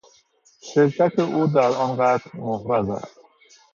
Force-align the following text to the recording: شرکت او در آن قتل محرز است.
شرکت 0.61 1.19
او 1.19 1.47
در 1.47 1.67
آن 1.71 1.97
قتل 1.99 2.29
محرز 2.39 2.89
است. 2.89 3.17